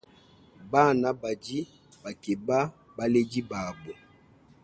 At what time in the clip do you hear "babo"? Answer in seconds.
3.49-3.91